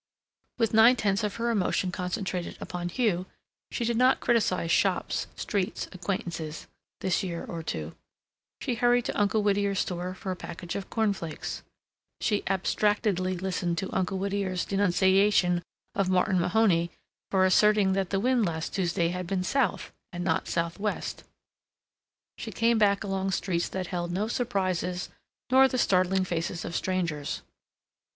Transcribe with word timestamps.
With 0.57 0.73
nine 0.73 0.95
tenths 0.95 1.23
of 1.23 1.35
her 1.35 1.51
emotion 1.51 1.91
concentrated 1.91 2.57
upon 2.59 2.89
Hugh, 2.89 3.27
she 3.69 3.85
did 3.85 3.97
not 3.97 4.19
criticize 4.19 4.71
shops, 4.71 5.27
streets, 5.35 5.87
acquaintances... 5.91 6.65
this 7.01 7.21
year 7.21 7.45
or 7.45 7.61
two. 7.61 7.93
She 8.61 8.73
hurried 8.73 9.05
to 9.05 9.21
Uncle 9.21 9.43
Whittier's 9.43 9.77
store 9.77 10.15
for 10.15 10.31
a 10.31 10.35
package 10.35 10.75
of 10.75 10.89
corn 10.89 11.13
flakes, 11.13 11.61
she 12.19 12.41
abstractedly 12.47 13.37
listened 13.37 13.77
to 13.77 13.95
Uncle 13.95 14.17
Whittier's 14.17 14.65
denunciation 14.65 15.61
of 15.93 16.09
Martin 16.09 16.39
Mahoney 16.39 16.89
for 17.29 17.45
asserting 17.45 17.93
that 17.93 18.09
the 18.09 18.19
wind 18.19 18.43
last 18.43 18.73
Tuesday 18.73 19.09
had 19.09 19.27
been 19.27 19.43
south 19.43 19.93
and 20.11 20.23
not 20.23 20.47
southwest, 20.47 21.25
she 22.39 22.51
came 22.51 22.79
back 22.79 23.03
along 23.03 23.29
streets 23.29 23.69
that 23.69 23.85
held 23.85 24.11
no 24.11 24.27
surprises 24.27 25.09
nor 25.51 25.67
the 25.67 25.77
startling 25.77 26.25
faces 26.25 26.65
of 26.65 26.75
strangers. 26.75 27.43